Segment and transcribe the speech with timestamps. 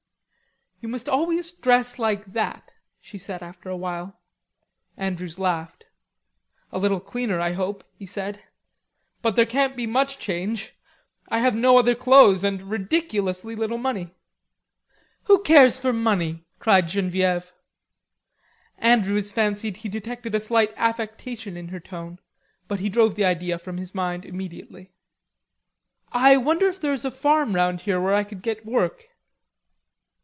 [0.83, 4.19] "You must always dress like that," she said after a while.
[4.97, 5.85] Andrews laughed.
[6.71, 8.41] "A little cleaner, I hope," he said.
[9.21, 10.73] "But there can't be much change.
[11.29, 14.15] I have no other clothes and ridiculously little money."
[15.25, 17.53] "Who cares for money?" cried Genevieve.
[18.79, 22.17] Andrews fancied he detected a slight affectation in her tone,
[22.67, 24.89] but he drove the idea from his mind immediately.
[26.11, 29.03] "I wonder if there is a farm round here where I could get work."